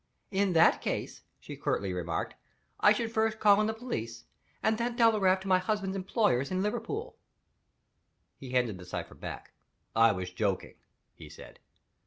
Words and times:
"In 0.31 0.53
that 0.53 0.81
case," 0.81 1.21
she 1.39 1.55
curtly 1.55 1.93
remarked, 1.93 2.33
"I 2.79 2.91
should 2.91 3.11
first 3.11 3.39
call 3.39 3.61
in 3.61 3.67
the 3.67 3.73
police, 3.75 4.25
and 4.63 4.79
then 4.79 4.97
telegraph 4.97 5.41
to 5.41 5.47
my 5.47 5.59
husband's 5.59 5.95
employers 5.95 6.49
in 6.49 6.63
Liverpool." 6.63 7.17
He 8.35 8.49
handed 8.49 8.79
the 8.79 8.85
cipher 8.85 9.13
back. 9.13 9.51
"I 9.95 10.11
was 10.11 10.31
joking," 10.31 10.77
he 11.13 11.29
said. 11.29 11.59